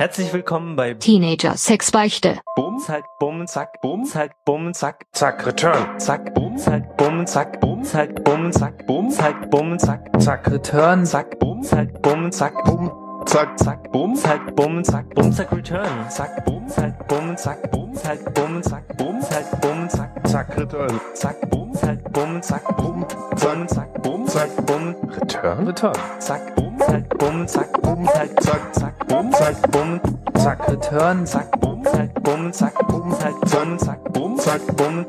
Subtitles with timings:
[0.00, 2.40] Herzlich willkommen bei Teenager Sexbeichte.
[2.56, 7.60] Bumm, zack, bumm, zack, bumm, zack, bumm, zack, zack, Return, zack, bumm, zack, bumm, zack,
[7.60, 12.54] bumm, zack, bumm, zack, bumm, zack, bumm, zack, zack, Return, zack, bumm, zack, bumm, zack,
[12.64, 12.90] bumm,
[13.26, 17.94] zack, zack, bumm, zack, bumm, zack, bumm, zack, Return, zack, bumm, zack, bumm, zack, bumm,
[17.94, 23.04] zack, bumm, zack, bumm, zack, bumm, zack, zack, Return, zack, bumm, zack, bumm, zack, bumm,
[23.36, 28.74] bumm, zack, bumm, zack, bumm, Return, Return, zack, bumm, zack, bumm, zack, bumm, zack, zack,
[28.74, 30.00] zack, bumm, zack, bumm,
[30.34, 35.06] zack, Return, zack, bumm, zack, bumm, zack, bumm, zack, bumm, zack, bumm, zack, bumm.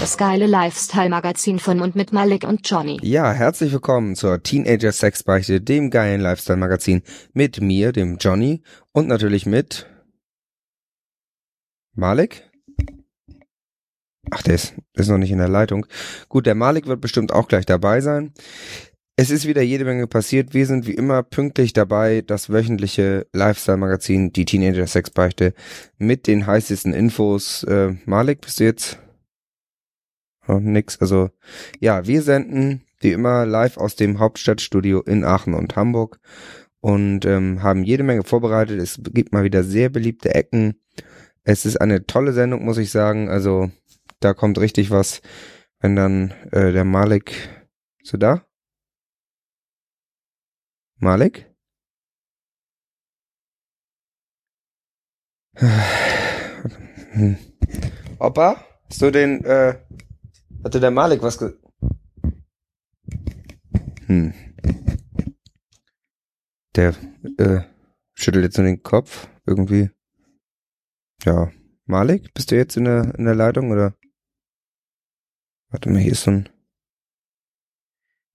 [0.00, 2.98] Das geile Lifestyle-Magazin von und mit Malik und Johnny.
[3.02, 9.46] Ja, herzlich willkommen zur Teenager Sexbeichte, dem geilen Lifestyle-Magazin mit mir, dem Johnny und natürlich
[9.46, 9.86] mit
[11.94, 12.50] Malik.
[14.30, 15.86] Ach, der ist, ist noch nicht in der Leitung.
[16.28, 18.32] Gut, der Malik wird bestimmt auch gleich dabei sein.
[19.16, 20.54] Es ist wieder jede Menge passiert.
[20.54, 25.52] Wir sind wie immer pünktlich dabei, das wöchentliche Lifestyle-Magazin, die Teenager Sexbeichte,
[25.98, 27.62] mit den heißesten Infos.
[27.64, 28.98] Äh, Malik, bist du jetzt?
[30.48, 30.98] Oh, nix.
[30.98, 31.28] Also,
[31.78, 36.18] ja, wir senden wie immer live aus dem Hauptstadtstudio in Aachen und Hamburg
[36.80, 38.80] und ähm, haben jede Menge vorbereitet.
[38.80, 40.80] Es gibt mal wieder sehr beliebte Ecken.
[41.44, 43.28] Es ist eine tolle Sendung, muss ich sagen.
[43.28, 43.70] Also,
[44.20, 45.20] da kommt richtig was,
[45.80, 47.50] wenn dann äh, der Malik.
[48.10, 48.44] Du da?
[51.02, 51.52] Malik?
[55.56, 57.36] Hm.
[58.20, 58.64] Opa?
[58.88, 59.80] Hast du den, äh,
[60.62, 61.58] hatte der Malik was ge...
[64.06, 64.32] Hm.
[66.76, 66.94] Der,
[67.38, 67.62] äh,
[68.14, 69.90] schüttelt jetzt nur den Kopf, irgendwie.
[71.24, 71.50] Ja.
[71.84, 73.96] Malik, bist du jetzt in der, in der Leitung, oder?
[75.70, 76.48] Warte mal, hier ist so ein...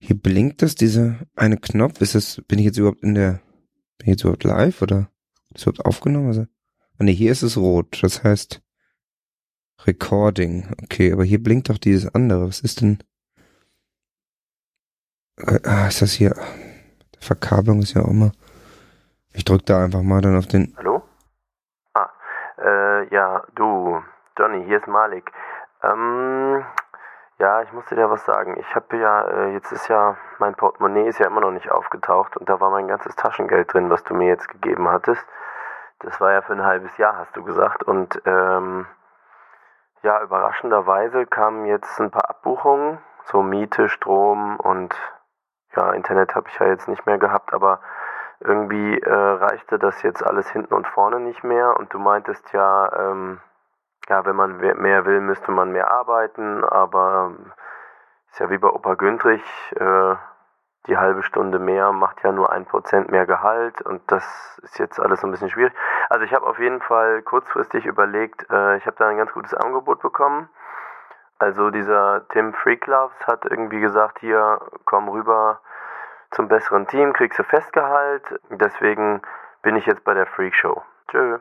[0.00, 2.00] Hier blinkt das, diese eine Knopf.
[2.00, 3.40] Ist das, bin ich jetzt überhaupt in der,
[3.98, 5.10] bin ich jetzt überhaupt live oder
[5.54, 6.28] ist überhaupt aufgenommen?
[6.28, 8.02] Also, ah nee, hier ist es rot.
[8.02, 8.62] Das heißt
[9.86, 10.68] Recording.
[10.82, 12.48] Okay, aber hier blinkt doch dieses andere.
[12.48, 12.98] Was ist denn?
[15.36, 16.34] Äh, ah, ist das hier?
[17.20, 18.32] Verkabelung ist ja auch immer.
[19.32, 20.74] Ich drück da einfach mal dann auf den.
[20.76, 21.02] Hallo?
[21.94, 22.10] Ah,
[22.58, 24.00] äh, ja, du,
[24.36, 25.30] Johnny, hier ist Malik.
[25.82, 26.64] Ähm,
[27.38, 28.56] ja, ich musste dir was sagen.
[28.58, 32.36] Ich habe ja, äh, jetzt ist ja, mein Portemonnaie ist ja immer noch nicht aufgetaucht
[32.36, 35.24] und da war mein ganzes Taschengeld drin, was du mir jetzt gegeben hattest.
[36.00, 37.84] Das war ja für ein halbes Jahr, hast du gesagt.
[37.84, 38.86] Und ähm,
[40.02, 44.94] ja, überraschenderweise kamen jetzt ein paar Abbuchungen, so Miete, Strom und
[45.76, 47.80] ja, Internet habe ich ja jetzt nicht mehr gehabt, aber
[48.40, 51.76] irgendwie äh, reichte das jetzt alles hinten und vorne nicht mehr.
[51.76, 53.40] Und du meintest ja, ähm,
[54.08, 57.32] ja, wenn man mehr will, müsste man mehr arbeiten, aber
[58.30, 59.42] ist ja wie bei Opa Güntrich,
[59.76, 60.16] äh,
[60.86, 64.98] die halbe Stunde mehr macht ja nur ein Prozent mehr Gehalt und das ist jetzt
[64.98, 65.74] alles so ein bisschen schwierig.
[66.08, 69.54] Also ich habe auf jeden Fall kurzfristig überlegt, äh, ich habe da ein ganz gutes
[69.54, 70.48] Angebot bekommen.
[71.38, 75.60] Also dieser Tim Freakloves hat irgendwie gesagt, hier komm rüber
[76.30, 78.40] zum besseren Team, kriegst du Festgehalt.
[78.50, 79.22] Deswegen
[79.62, 80.82] bin ich jetzt bei der Freak Show.
[81.10, 81.38] Tschö.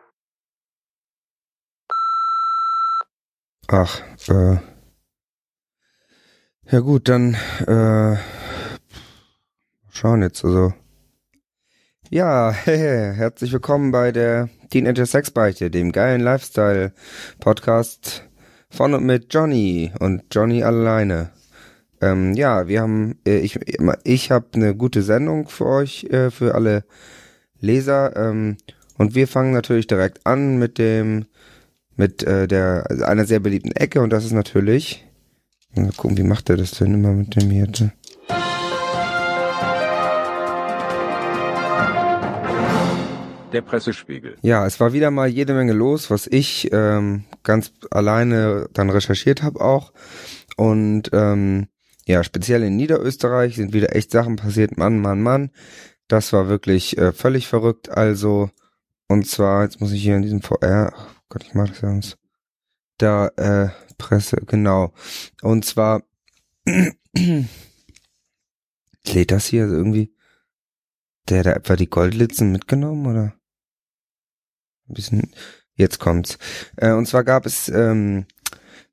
[3.70, 4.60] Ach, äh.
[6.72, 7.36] Ja gut, dann,
[7.68, 8.16] äh.
[9.92, 10.74] Schauen jetzt, also.
[12.10, 12.78] Ja, hey,
[13.16, 18.24] herzlich willkommen bei der Teenager Sexbeichte, dem geilen Lifestyle-Podcast
[18.70, 21.32] von und mit Johnny und Johnny alleine.
[22.00, 23.60] Ähm, ja, wir haben, äh, ich,
[24.06, 26.86] ich habe eine gute Sendung für euch, äh, für alle
[27.60, 28.16] Leser.
[28.16, 28.56] Ähm,
[28.98, 31.26] und wir fangen natürlich direkt an mit dem
[31.98, 35.06] mit äh, der also einer sehr beliebten Ecke und das ist natürlich
[35.76, 37.68] mal gucken, wie macht er das denn immer mit dem hier?
[43.54, 44.38] Der Pressespiegel.
[44.42, 49.44] Ja, es war wieder mal jede Menge los, was ich ähm, ganz alleine dann recherchiert
[49.44, 49.92] habe auch
[50.56, 51.68] und ähm,
[52.08, 55.52] ja, speziell in Niederösterreich sind wieder echt Sachen passiert, Mann, Mann, Mann.
[56.08, 57.90] Das war wirklich äh, völlig verrückt.
[57.90, 58.50] Also,
[59.10, 60.94] und zwar, jetzt muss ich hier in diesem VR,
[61.30, 62.18] Gott, ich ja sonst.
[62.98, 64.94] Da, äh, Presse, genau.
[65.42, 66.04] Und zwar
[69.14, 70.14] lädt das hier also irgendwie,
[71.30, 73.34] der da etwa die Goldlitzen mitgenommen, oder?
[74.88, 75.32] Ein bisschen,
[75.76, 76.38] jetzt kommt's.
[76.78, 78.26] Äh, und zwar gab es ähm,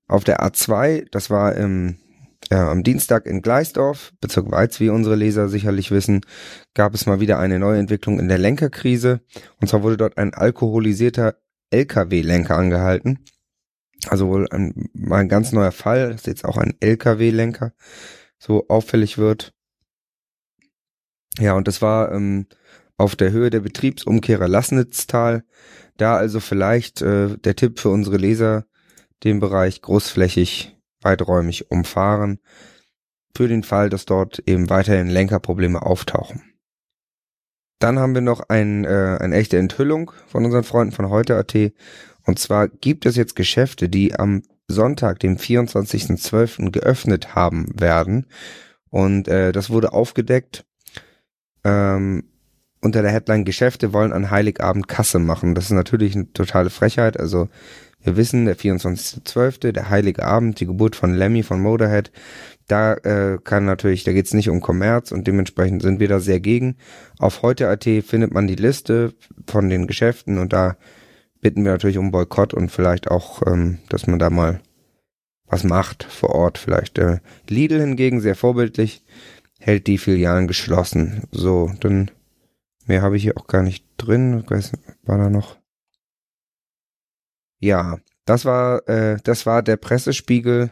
[0.07, 1.99] auf der A2, das war im
[2.51, 6.21] äh, am Dienstag in Gleisdorf, Bezirk Weiz, wie unsere Leser sicherlich wissen,
[6.75, 9.21] gab es mal wieder eine neue Entwicklung in der Lenkerkrise.
[9.61, 11.37] Und zwar wurde dort ein alkoholisierter
[11.75, 13.25] LKW-Lenker angehalten.
[14.09, 17.73] Also wohl ein, mal ein ganz neuer Fall, dass jetzt auch ein LKW-Lenker
[18.39, 19.53] so auffällig wird.
[21.39, 22.47] Ja, und das war ähm,
[22.97, 25.45] auf der Höhe der Betriebsumkehrer Lassnitztal.
[25.97, 28.67] Da also vielleicht äh, der Tipp für unsere Leser,
[29.25, 32.39] den Bereich großflächig, weiträumig umfahren,
[33.37, 36.54] für den Fall, dass dort eben weiterhin Lenkerprobleme auftauchen.
[37.85, 41.55] Dann haben wir noch ein, äh, eine echte Enthüllung von unseren Freunden von heute.at.
[42.25, 46.71] Und zwar gibt es jetzt Geschäfte, die am Sonntag, dem 24.12.
[46.71, 48.25] geöffnet haben werden.
[48.89, 50.65] Und äh, das wurde aufgedeckt
[51.63, 52.25] ähm,
[52.81, 55.55] unter der Headline Geschäfte wollen an Heiligabend Kasse machen.
[55.55, 57.21] Das ist natürlich eine totale Frechheit.
[57.21, 57.51] Also
[58.03, 62.13] wir wissen, der 24.12., der Heilige Abend, die Geburt von Lemmy von Motorhead,
[62.67, 66.21] da äh, kann natürlich, da geht es nicht um Kommerz und dementsprechend sind wir da
[66.21, 66.77] sehr gegen.
[67.19, 69.15] Auf heute.at findet man die Liste
[69.47, 70.77] von den Geschäften und da
[71.41, 74.61] bitten wir natürlich um Boykott und vielleicht auch, ähm, dass man da mal
[75.47, 76.99] was macht vor Ort vielleicht.
[76.99, 79.05] Äh, Lidl hingegen, sehr vorbildlich,
[79.61, 81.25] hält die Filialen geschlossen.
[81.31, 82.11] So, dann
[82.87, 84.45] mehr habe ich hier auch gar nicht drin.
[84.49, 84.73] Weiß,
[85.03, 85.59] war da noch?
[87.59, 90.71] Ja, das war, äh, das war der Pressespiegel.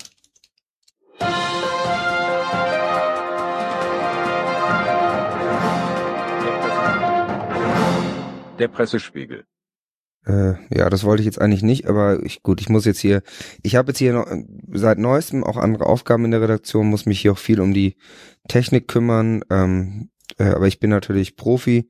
[8.63, 9.45] Der Pressespiegel.
[10.25, 13.23] Äh, ja, das wollte ich jetzt eigentlich nicht, aber ich, gut, ich muss jetzt hier,
[13.65, 14.27] ich habe jetzt hier noch,
[14.73, 17.97] seit neuestem auch andere Aufgaben in der Redaktion, muss mich hier auch viel um die
[18.47, 21.89] Technik kümmern, ähm, äh, aber ich bin natürlich Profi,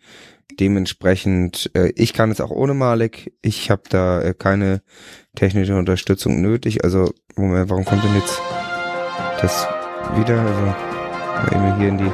[0.59, 4.81] dementsprechend, äh, ich kann es auch ohne Malik, ich habe da äh, keine
[5.37, 8.41] technische Unterstützung nötig, also, Moment, warum kommt denn jetzt
[9.43, 9.69] das
[10.17, 12.13] wieder, also, wir hier in die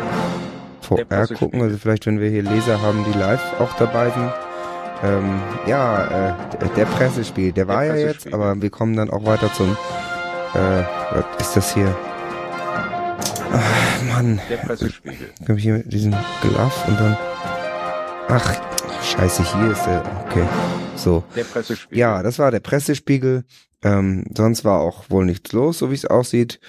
[0.81, 4.33] VR gucken, also vielleicht, wenn wir hier Leser haben, die live auch dabei sind,
[5.03, 6.35] ähm, ja, äh,
[6.77, 9.73] der Pressespiel, der war der ja jetzt, aber wir kommen dann auch weiter zum,
[10.55, 11.97] äh, was ist das hier?
[13.53, 14.41] Ach, Mann.
[14.51, 15.31] Der Pressespiegel.
[15.47, 17.17] Komm ich hier mit diesem Glove und dann,
[18.29, 18.57] ach,
[19.03, 20.45] scheiße, hier ist der, okay,
[20.97, 21.23] so.
[21.37, 21.99] Der Pressespiegel.
[21.99, 23.45] Ja, das war der Pressespiegel,
[23.83, 26.61] ähm, sonst war auch wohl nichts los, so wie es aussieht.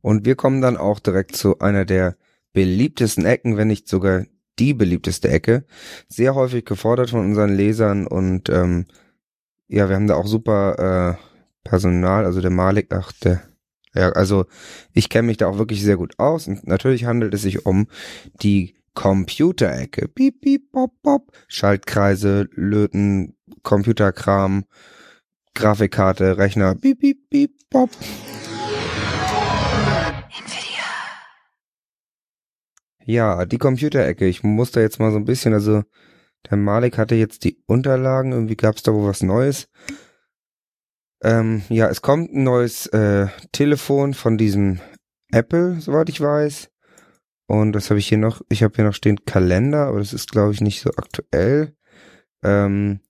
[0.00, 2.16] Und wir kommen dann auch direkt zu einer der
[2.52, 4.24] beliebtesten Ecken, wenn nicht sogar
[4.58, 5.64] die beliebteste Ecke.
[6.08, 8.86] Sehr häufig gefordert von unseren Lesern und ähm,
[9.68, 11.24] ja, wir haben da auch super äh,
[11.64, 13.42] Personal, also der Malik, ach, der,
[13.94, 14.44] ja, also
[14.92, 17.86] ich kenne mich da auch wirklich sehr gut aus und natürlich handelt es sich um
[18.42, 20.08] die Computerecke.
[20.08, 21.32] Piep, piep, pop, pop.
[21.48, 24.64] Schaltkreise, Löten, Computerkram,
[25.54, 27.90] Grafikkarte, Rechner, piep, piep, piep, pop.
[33.06, 34.26] Ja, die Computerecke.
[34.26, 35.82] Ich muss da jetzt mal so ein bisschen, also
[36.50, 39.68] der Malik hatte jetzt die Unterlagen, irgendwie gab es da wohl was Neues.
[41.22, 44.80] Ähm, ja, es kommt ein neues äh, Telefon von diesem
[45.32, 46.70] Apple, soweit ich weiß.
[47.46, 50.30] Und das habe ich hier noch, ich habe hier noch stehen Kalender, aber das ist,
[50.32, 51.74] glaube ich, nicht so aktuell.
[52.42, 53.00] Ähm,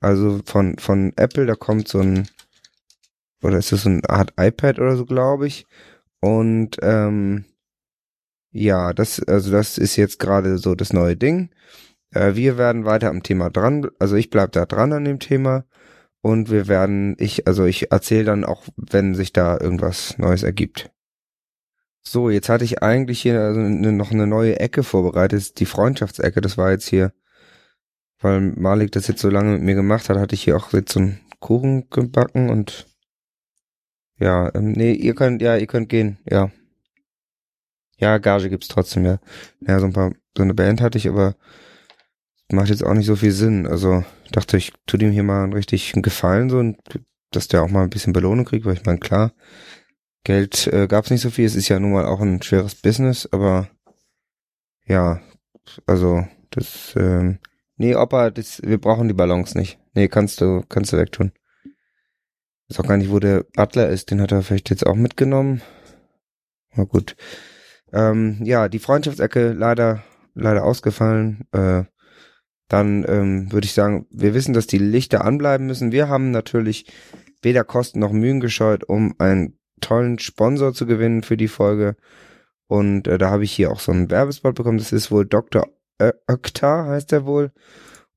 [0.00, 2.28] also von, von Apple, da kommt so ein,
[3.42, 5.66] oder ist das so eine Art iPad oder so, glaube ich.
[6.20, 7.44] Und ähm,
[8.52, 11.50] ja, das, also das ist jetzt gerade so das neue Ding.
[12.10, 15.64] Äh, wir werden weiter am Thema dran, also ich bleib da dran an dem Thema
[16.20, 20.90] und wir werden, ich, also ich erzähle dann auch, wenn sich da irgendwas Neues ergibt.
[22.04, 26.40] So, jetzt hatte ich eigentlich hier also ne, noch eine neue Ecke vorbereitet, die Freundschaftsecke,
[26.40, 27.12] das war jetzt hier,
[28.20, 30.92] weil Malik das jetzt so lange mit mir gemacht hat, hatte ich hier auch jetzt
[30.92, 32.86] so einen Kuchen gebacken und
[34.18, 36.50] ja, ähm, nee, ihr könnt, ja, ihr könnt gehen, ja.
[37.96, 39.18] Ja, Gage gibt's trotzdem, ja.
[39.60, 41.36] Ja, so ein paar, so eine Band hatte ich, aber
[42.50, 43.66] macht jetzt auch nicht so viel Sinn.
[43.66, 46.78] Also dachte ich, tu dem hier mal einen richtigen Gefallen so und
[47.30, 49.32] dass der auch mal ein bisschen Belohnung kriegt, weil ich meine, klar,
[50.24, 53.28] Geld äh, gab's nicht so viel, es ist ja nun mal auch ein schweres Business,
[53.32, 53.68] aber
[54.86, 55.20] ja,
[55.86, 57.38] also das, ähm,
[57.76, 59.78] nee, Opa, das, wir brauchen die Ballons nicht.
[59.94, 61.32] Nee, kannst du, kannst du wegtun.
[62.68, 65.62] Ist auch gar nicht, wo der Butler ist, den hat er vielleicht jetzt auch mitgenommen.
[66.74, 67.16] Na gut.
[67.92, 70.02] Ähm, ja, die Freundschaftsecke leider,
[70.34, 71.46] leider ausgefallen.
[71.52, 71.84] Äh,
[72.68, 75.92] dann ähm, würde ich sagen, wir wissen, dass die Lichter anbleiben müssen.
[75.92, 76.86] Wir haben natürlich
[77.42, 81.96] weder Kosten noch Mühen gescheut, um einen tollen Sponsor zu gewinnen für die Folge.
[82.68, 84.78] Und äh, da habe ich hier auch so einen Werbespot bekommen.
[84.78, 85.68] Das ist wohl Dr.
[86.26, 87.52] Oktar, heißt er wohl.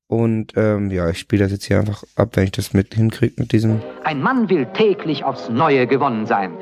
[0.08, 3.34] Und ähm, ja, ich spiele das jetzt hier einfach ab, wenn ich das mit hinkriege
[3.38, 3.82] mit diesem.
[4.04, 6.52] Ein Mann will täglich aufs Neue gewonnen sein.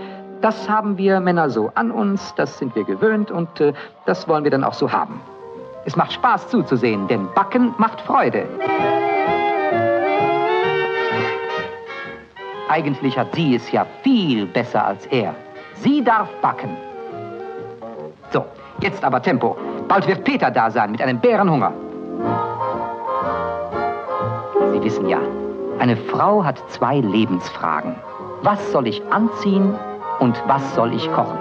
[0.45, 3.73] Das haben wir Männer so an uns, das sind wir gewöhnt und äh,
[4.05, 5.23] das wollen wir dann auch so haben.
[5.87, 8.47] Es macht Spaß zuzusehen, denn Backen macht Freude.
[12.69, 15.35] Eigentlich hat sie es ja viel besser als er.
[15.77, 16.77] Sie darf backen.
[18.31, 18.45] So,
[18.81, 19.57] jetzt aber Tempo.
[19.89, 21.73] Bald wird Peter da sein mit einem Bärenhunger.
[24.73, 25.21] Sie wissen ja,
[25.79, 27.95] eine Frau hat zwei Lebensfragen.
[28.43, 29.75] Was soll ich anziehen
[30.19, 31.39] und was soll ich kochen?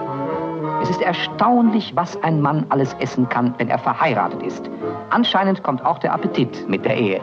[0.82, 4.68] Es ist erstaunlich, was ein Mann alles essen kann, wenn er verheiratet ist.
[5.10, 7.20] Anscheinend kommt auch der Appetit mit der Ehe.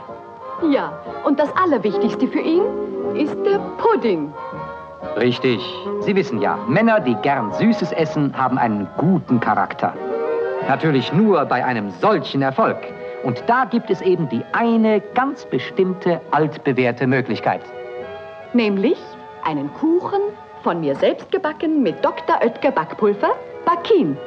[0.69, 0.91] Ja,
[1.25, 2.63] und das Allerwichtigste für ihn
[3.15, 4.33] ist der Pudding.
[5.17, 5.61] Richtig.
[6.01, 9.93] Sie wissen ja, Männer, die gern Süßes essen, haben einen guten Charakter.
[10.67, 12.77] Natürlich nur bei einem solchen Erfolg.
[13.23, 17.61] Und da gibt es eben die eine ganz bestimmte altbewährte Möglichkeit.
[18.53, 18.97] Nämlich
[19.43, 20.21] einen Kuchen
[20.63, 22.39] von mir selbst gebacken mit Dr.
[22.41, 23.31] Oetker Backpulver,
[23.65, 24.17] Bakin.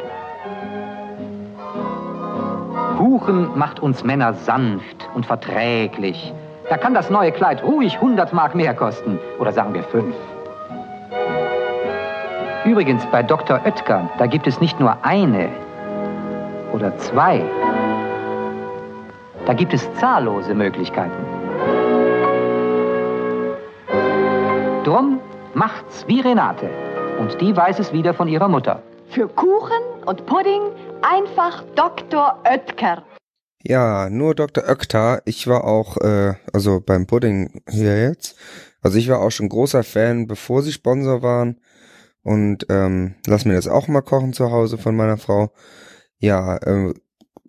[2.99, 6.33] Kuchen macht uns Männer sanft und verträglich.
[6.69, 9.19] Da kann das neue Kleid ruhig 100 Mark mehr kosten.
[9.39, 10.15] Oder sagen wir 5.
[12.65, 13.61] Übrigens, bei Dr.
[13.65, 15.51] Oetker, da gibt es nicht nur eine
[16.73, 17.43] oder zwei.
[19.45, 21.13] Da gibt es zahllose Möglichkeiten.
[24.85, 25.21] Drum
[25.55, 26.71] macht's wie Renate.
[27.19, 28.83] Und die weiß es wieder von ihrer Mutter.
[29.09, 30.63] Für Kuchen und Pudding
[31.03, 32.41] einfach Dr.
[32.45, 33.05] Oetker.
[33.63, 34.65] Ja, nur Dr.
[34.69, 35.23] Oetker.
[35.25, 38.37] Ich war auch, äh, also beim Pudding hier jetzt.
[38.83, 41.61] Also ich war auch schon großer Fan, bevor sie Sponsor waren.
[42.23, 45.53] Und ähm, lass mir das auch mal kochen zu Hause von meiner Frau.
[46.19, 46.95] Ja, äh,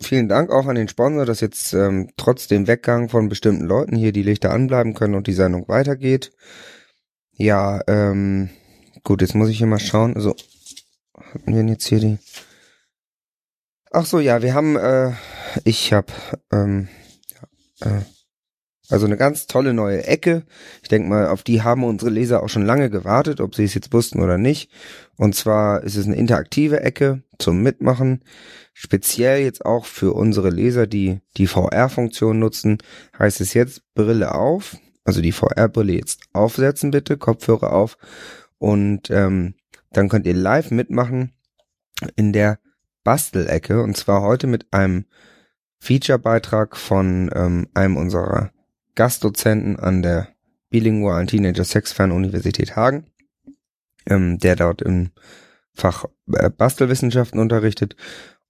[0.01, 3.95] vielen Dank auch an den Sponsor, dass jetzt ähm, trotz dem Weggang von bestimmten Leuten
[3.95, 6.31] hier die Lichter anbleiben können und die Sendung weitergeht.
[7.37, 8.49] Ja, ähm,
[9.03, 10.15] gut, jetzt muss ich hier mal schauen.
[10.15, 10.35] Also,
[11.17, 12.17] hatten wir denn jetzt hier die...
[13.91, 15.11] Ach so, ja, wir haben, äh,
[15.63, 16.11] ich habe,
[16.51, 16.87] ähm,
[17.81, 18.01] ja, äh,
[18.89, 20.43] also eine ganz tolle neue Ecke.
[20.81, 23.73] Ich denke mal, auf die haben unsere Leser auch schon lange gewartet, ob sie es
[23.73, 24.71] jetzt wussten oder nicht.
[25.17, 28.23] Und zwar ist es eine interaktive Ecke zum Mitmachen.
[28.73, 32.77] Speziell jetzt auch für unsere Leser, die die VR-Funktion nutzen,
[33.17, 34.77] heißt es jetzt Brille auf.
[35.05, 37.97] Also die VR-Brille jetzt aufsetzen bitte, Kopfhörer auf.
[38.57, 39.53] Und ähm,
[39.91, 41.31] dann könnt ihr live mitmachen
[42.15, 42.59] in der
[43.03, 43.81] Bastelecke.
[43.81, 45.05] Und zwar heute mit einem
[45.79, 48.51] Feature-Beitrag von ähm, einem unserer
[48.95, 50.29] Gastdozenten an der
[50.69, 53.05] bilingualen Teenager Sex Fan Universität Hagen,
[54.07, 55.11] ähm, der dort im
[55.73, 57.95] Fach äh, Bastelwissenschaften unterrichtet.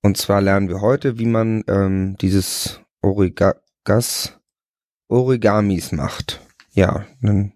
[0.01, 4.39] Und zwar lernen wir heute, wie man ähm, dieses Origas
[5.07, 6.44] Origamis macht.
[6.75, 7.53] Ja, dann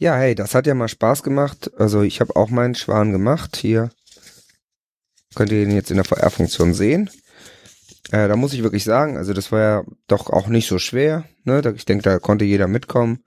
[0.00, 1.72] Ja, hey, das hat ja mal Spaß gemacht.
[1.76, 3.58] Also ich habe auch meinen Schwan gemacht.
[3.58, 3.90] Hier
[5.34, 7.10] könnt ihr ihn jetzt in der VR-Funktion sehen.
[8.10, 11.24] Äh, da muss ich wirklich sagen, also das war ja doch auch nicht so schwer.
[11.44, 11.62] Ne?
[11.76, 13.22] Ich denke, da konnte jeder mitkommen.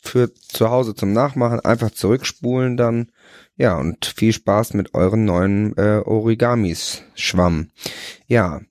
[0.00, 3.12] Für zu Hause zum Nachmachen einfach zurückspulen dann.
[3.54, 7.70] Ja, und viel Spaß mit euren neuen äh, Origamis Schwamm.
[8.26, 8.62] Ja,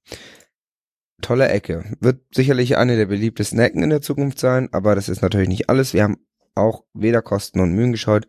[1.21, 1.95] tolle Ecke.
[2.01, 5.69] Wird sicherlich eine der beliebtesten Ecken in der Zukunft sein, aber das ist natürlich nicht
[5.69, 5.93] alles.
[5.93, 6.17] Wir haben
[6.55, 8.27] auch weder Kosten und Mühen gescheut.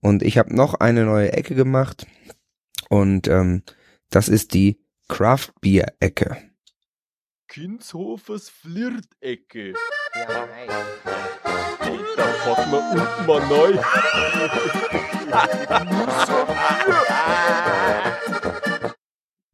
[0.00, 2.06] Und ich habe noch eine neue Ecke gemacht.
[2.88, 3.62] Und ähm,
[4.10, 6.36] das ist die Craft Beer Ecke.
[7.48, 9.74] Kinshofers Flirt-Ecke.
[10.14, 10.68] Ja, nein.
[12.16, 13.78] Da packen wir unten mal neu.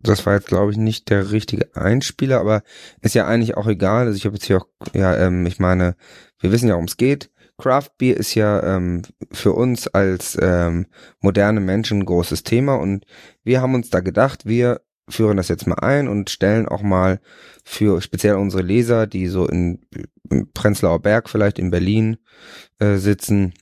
[0.03, 2.65] Das war jetzt, glaube ich, nicht der richtige Einspieler, aber
[3.01, 4.07] ist ja eigentlich auch egal.
[4.07, 5.95] Also ich habe jetzt hier auch, ja, ähm, ich meine,
[6.41, 7.31] wir wissen ja, worum es geht.
[7.63, 10.87] Craft Beer ist ja ähm, für uns als ähm,
[11.21, 13.07] moderne Menschen ein großes Thema und
[13.45, 17.21] wir haben uns da gedacht, wir führen das jetzt mal ein und stellen auch mal
[17.65, 19.87] für speziell unsere Leser, die so in,
[20.55, 22.17] Prenzlauer Berg vielleicht in Berlin
[22.81, 23.55] äh, sitzen,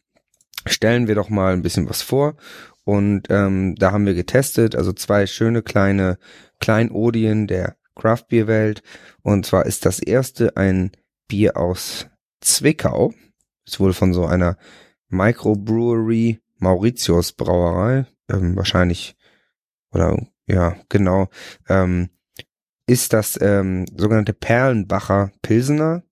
[0.64, 2.37] stellen wir doch mal ein bisschen was vor.
[2.85, 6.16] Und ähm, da haben wir getestet, also zwei schöne kleine
[6.59, 8.83] Kleinodien der Craft Beer Welt.
[9.21, 10.92] Und zwar ist das erste ein
[11.28, 12.07] Bier aus
[12.40, 13.12] Zwickau.
[13.67, 14.57] Ist wohl von so einer
[15.09, 18.07] Microbrewery Mauritius Brauerei.
[18.29, 19.17] Ähm, wahrscheinlich,
[19.93, 21.29] oder ja, genau.
[21.69, 22.11] Ähm,
[22.87, 26.02] ist das ähm, sogenannte Perlenbacher Pilsener.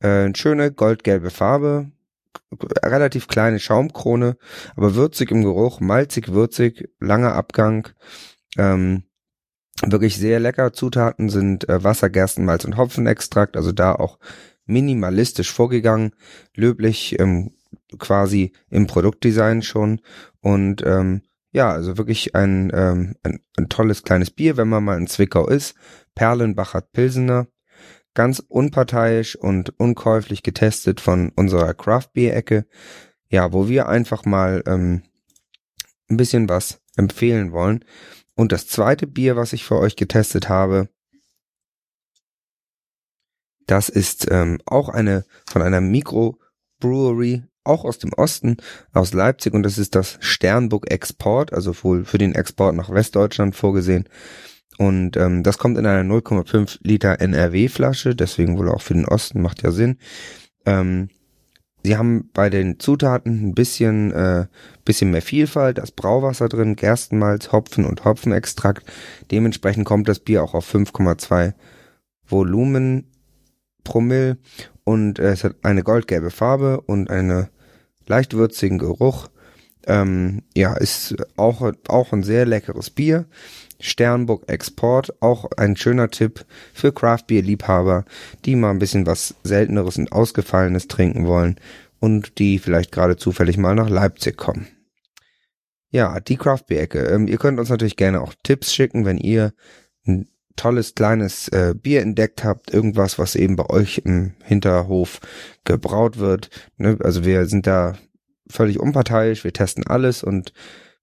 [0.00, 1.90] Äh, schöne goldgelbe Farbe,
[2.84, 4.36] relativ kleine Schaumkrone,
[4.76, 7.88] aber würzig im Geruch, malzig, würzig, langer Abgang.
[8.58, 9.04] Ähm,
[9.82, 10.72] wirklich sehr lecker.
[10.72, 14.18] Zutaten sind äh, Wasser, Gerstenmalz und Hopfenextrakt, also da auch
[14.66, 16.12] minimalistisch vorgegangen,
[16.54, 17.52] löblich ähm,
[17.98, 20.00] quasi im Produktdesign schon
[20.40, 21.22] und ähm,
[21.54, 25.46] ja, also wirklich ein, ähm, ein, ein tolles kleines Bier, wenn man mal in Zwickau
[25.46, 25.76] ist.
[26.16, 27.46] Perlenbacher Pilsener,
[28.12, 32.66] ganz unparteiisch und unkäuflich getestet von unserer Craft Beer Ecke.
[33.28, 35.02] Ja, wo wir einfach mal ähm,
[36.10, 37.84] ein bisschen was empfehlen wollen.
[38.34, 40.88] Und das zweite Bier, was ich für euch getestet habe,
[43.66, 48.58] das ist ähm, auch eine von einer Mikrobrewery, auch aus dem Osten,
[48.92, 53.56] aus Leipzig, und das ist das Sternburg Export, also wohl für den Export nach Westdeutschland
[53.56, 54.08] vorgesehen.
[54.76, 59.40] Und ähm, das kommt in einer 0,5 Liter NRW-Flasche, deswegen wohl auch für den Osten,
[59.40, 59.98] macht ja Sinn.
[60.66, 61.10] Ähm,
[61.84, 64.46] sie haben bei den Zutaten ein bisschen, äh,
[64.84, 68.84] bisschen mehr Vielfalt, das Brauwasser drin, Gerstenmalz, Hopfen und Hopfenextrakt.
[69.30, 71.54] Dementsprechend kommt das Bier auch auf 5,2
[72.26, 73.06] Volumen
[73.84, 74.38] Promille
[74.84, 77.48] und äh, es hat eine goldgelbe Farbe und einen
[78.06, 79.28] leicht würzigen Geruch.
[79.86, 83.26] Ähm, ja, ist auch, auch ein sehr leckeres Bier.
[83.80, 88.04] Sternburg Export, auch ein schöner Tipp für Craft Beer Liebhaber,
[88.44, 91.56] die mal ein bisschen was selteneres und ausgefallenes trinken wollen
[92.00, 94.68] und die vielleicht gerade zufällig mal nach Leipzig kommen.
[95.90, 97.00] Ja, die Craft Beer Ecke.
[97.00, 99.52] Ähm, ihr könnt uns natürlich gerne auch Tipps schicken, wenn ihr
[100.56, 105.20] tolles kleines äh, Bier entdeckt habt, irgendwas, was eben bei euch im Hinterhof
[105.64, 106.50] gebraut wird.
[106.76, 106.96] Ne?
[107.00, 107.94] Also wir sind da
[108.48, 110.52] völlig unparteiisch, wir testen alles und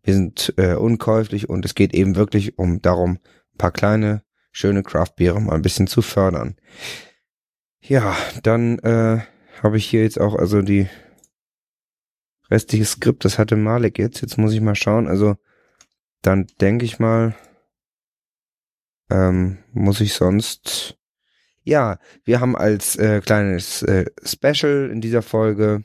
[0.03, 3.19] wir sind äh, unkäuflich und es geht eben wirklich um darum,
[3.53, 6.55] ein paar kleine, schöne Craftbiere mal ein bisschen zu fördern.
[7.81, 9.19] Ja, dann äh,
[9.61, 10.87] habe ich hier jetzt auch also die
[12.49, 14.21] restliche Skript, das hatte Malik jetzt.
[14.21, 15.07] Jetzt muss ich mal schauen.
[15.07, 15.35] Also
[16.21, 17.35] dann denke ich mal,
[19.11, 20.97] ähm, muss ich sonst.
[21.63, 25.83] Ja, wir haben als äh, kleines äh, Special in dieser Folge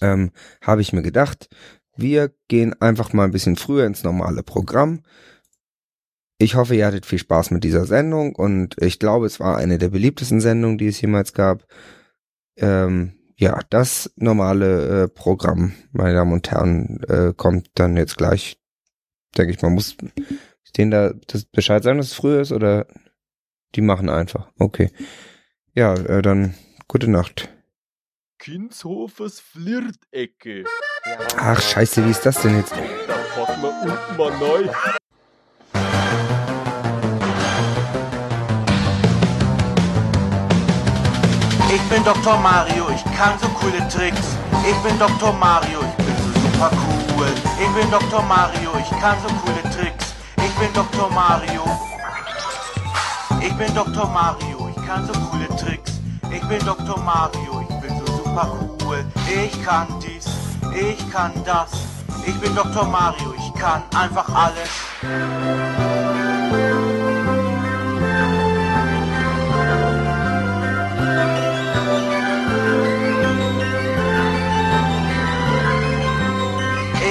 [0.00, 0.30] ähm,
[0.62, 1.48] habe ich mir gedacht,
[1.96, 5.02] wir gehen einfach mal ein bisschen früher ins normale Programm.
[6.38, 9.78] Ich hoffe, ihr hattet viel Spaß mit dieser Sendung und ich glaube, es war eine
[9.78, 11.66] der beliebtesten Sendungen, die es jemals gab.
[12.56, 18.60] Ähm, ja, das normale äh, Programm, meine Damen und Herren, äh, kommt dann jetzt gleich.
[19.36, 19.96] Denke ich, man muss
[20.72, 22.86] denen da das Bescheid sagen, dass es früher ist oder
[23.74, 24.50] die machen einfach.
[24.58, 24.90] Okay.
[25.74, 26.54] Ja, äh, dann
[26.88, 27.48] gute Nacht.
[28.38, 30.64] Kinshofers Flirtecke.
[31.36, 32.72] Ach, scheiße, wie ist das denn jetzt?
[32.72, 34.70] Da packen wir unten mal neu.
[41.74, 42.38] Ich bin Dr.
[42.38, 44.36] Mario, ich kann so coole Tricks.
[44.68, 45.32] Ich bin Dr.
[45.34, 47.26] Mario, ich bin so super cool.
[47.60, 48.22] Ich bin Dr.
[48.22, 49.57] Mario, ich kann so coole
[50.58, 51.10] bin Dr.
[51.10, 51.62] Mario.
[53.40, 54.08] Ich bin Dr.
[54.08, 56.00] Mario, ich kann so coole Tricks.
[56.32, 56.98] Ich bin Dr.
[56.98, 59.04] Mario, ich bin so super cool.
[59.26, 60.26] Ich kann dies,
[60.74, 61.70] ich kann das.
[62.26, 62.84] Ich bin Dr.
[62.84, 64.68] Mario, ich kann einfach alles.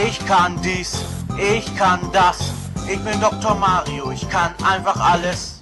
[0.05, 1.05] Ich kann dies,
[1.37, 2.56] ich kann das.
[2.89, 3.53] Ich bin Dr.
[3.55, 5.61] Mario, ich kann einfach alles.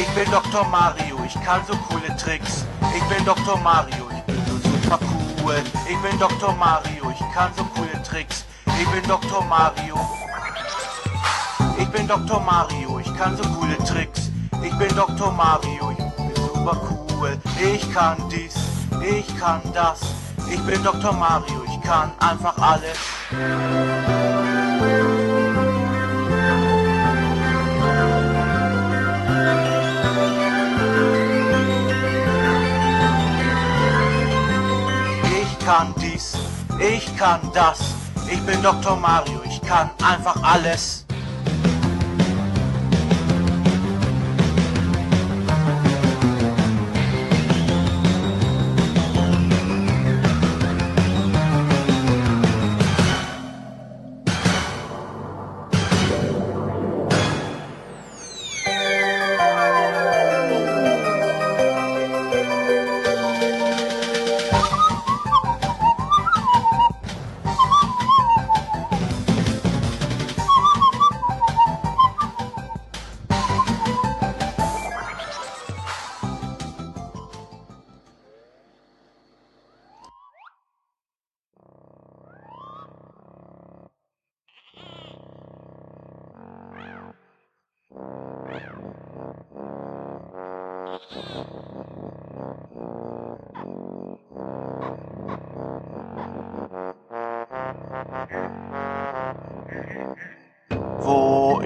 [0.00, 0.64] Ich bin Dr.
[0.68, 2.64] Mario, ich kann so coole Tricks.
[2.96, 3.58] Ich bin Dr.
[3.58, 4.98] Mario, ich bin so super
[5.42, 5.56] cool.
[5.88, 6.54] Ich bin Dr.
[6.54, 8.44] Mario, ich kann so coole Tricks.
[8.66, 9.44] Ich bin Dr.
[9.44, 9.98] Mario.
[11.78, 12.40] Ich bin Dr.
[12.40, 14.30] Mario, ich kann so coole Tricks.
[14.62, 15.32] Ich bin Dr.
[15.32, 17.38] Mario, ich bin super cool.
[17.60, 18.54] Ich kann dies,
[19.02, 20.00] ich kann das.
[20.50, 21.12] Ich bin Dr.
[21.12, 22.98] Mario, ich kann einfach alles.
[37.14, 37.78] Ich kann das.
[38.30, 38.96] Ich bin Dr.
[38.96, 41.03] Mario, ich kann einfach alles.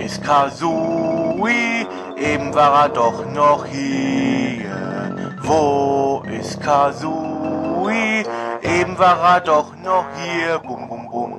[0.08, 1.86] Ist Kazooie?
[2.16, 5.34] Eben war er doch noch hier.
[5.42, 8.24] Wo ist Kazooie?
[8.62, 10.58] Eben war er doch noch hier.
[10.60, 11.32] Bum, bum, bum.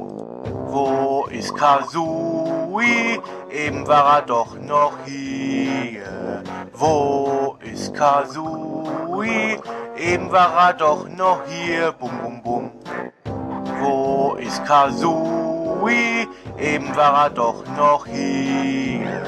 [0.68, 3.20] Wo ist Kazooie?
[3.50, 6.44] Eben war er doch noch hier.
[6.74, 9.60] Wo ist Kazooie?
[9.98, 11.92] Eben war er doch noch hier.
[11.94, 12.72] Bum, bum, bum.
[13.82, 15.59] Wo ist Kazooie?
[16.58, 19.24] Eben war er doch noch hier.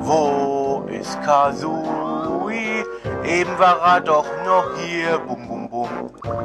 [0.00, 2.84] Wo ist Kazooie?
[3.24, 5.18] Eben war er doch noch hier.
[5.18, 5.88] Bum, bum, bum.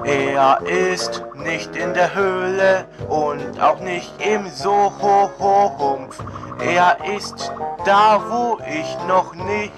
[0.04, 6.20] Er ist nicht in der Höhle und auch nicht im Soho-Humpf.
[6.60, 7.52] Er ist
[7.86, 9.72] da, wo ich noch nicht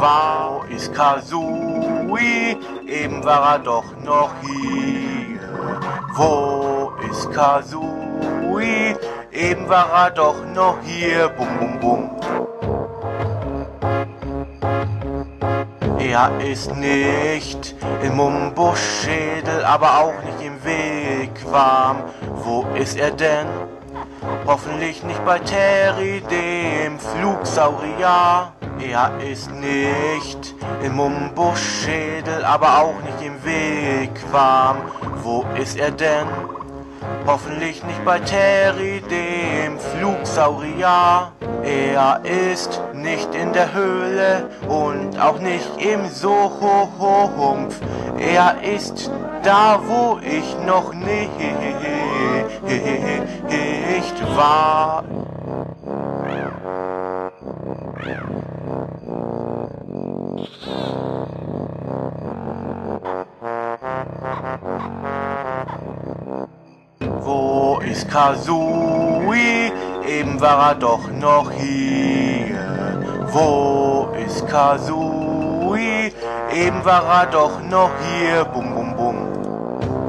[0.00, 0.64] war.
[0.68, 2.56] Ist Kazooie?
[2.86, 5.25] Eben war er doch noch hier.
[6.18, 8.96] Wo ist Kazooie?
[9.30, 11.28] Eben war er doch noch hier.
[11.28, 12.10] Bum, bum, bum.
[15.98, 22.04] Er ist nicht im Mumbuschschädel, aber auch nicht im Wigwam.
[22.32, 23.48] Wo ist er denn?
[24.46, 28.52] Hoffentlich nicht bei Terry, dem Flugsaurier.
[28.80, 34.76] Er ist nicht im Mumbuschschädel, aber auch nicht im Wigwam.
[35.26, 36.28] Wo ist er denn?
[37.26, 41.32] Hoffentlich nicht bei Terry, dem Flugsaurier.
[41.64, 42.20] Er
[42.52, 47.80] ist nicht in der Höhle und auch nicht im Soho-Humpf.
[48.16, 49.10] Er ist
[49.42, 51.30] da, wo ich noch nicht
[54.36, 55.02] war.
[67.96, 69.72] Ist Kazooie?
[70.06, 72.58] Eben war er doch noch hier.
[73.32, 76.12] Wo ist Kazooie?
[76.52, 78.44] Eben war er doch noch hier.
[78.44, 79.16] Bum, bum, bum.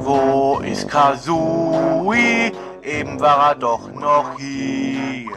[0.04, 2.52] Wo ist Kazooie?
[2.82, 5.30] Eben war er doch noch hier.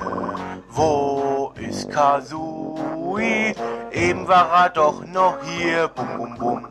[0.71, 3.55] Wo ist Kazooie?
[3.93, 5.87] Eben war er doch noch hier.
[5.87, 6.67] Bum, bum, bum.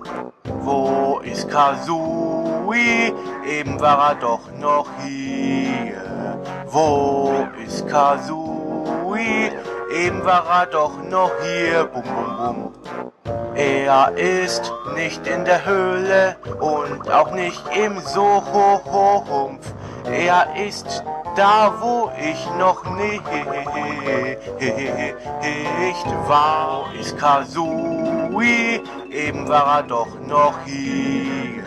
[0.60, 3.14] Wo ist Kazooie?
[3.48, 5.69] Eben war er doch noch hier.
[6.72, 9.50] Wo ist Kazooie?
[9.92, 11.84] Eben war er doch noch hier.
[11.86, 12.72] Bum, bum, bum.
[13.56, 19.74] Er ist nicht in der Höhle und auch nicht im Soho-Humpf.
[20.04, 21.02] Er ist
[21.34, 23.24] da, wo ich noch nicht
[26.28, 26.84] war.
[27.00, 28.80] Ist Kazooie?
[29.10, 31.64] Eben war er doch noch hier.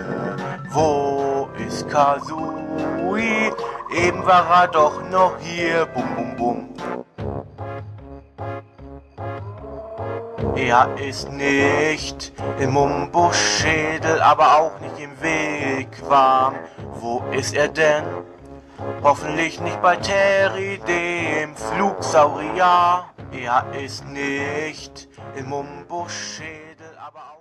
[0.69, 3.51] Wo ist Kazooie?
[3.93, 5.85] Eben war er doch noch hier.
[5.85, 6.69] Bum, bum, bum.
[10.55, 16.55] Er ist nicht im Mumbuschschädel, aber auch nicht im Wigwam.
[16.93, 18.03] Wo ist er denn?
[19.03, 23.05] Hoffentlich nicht bei Terry, dem Flugsaurier.
[23.31, 27.32] Er ist nicht im Mumbuschschädel, aber auch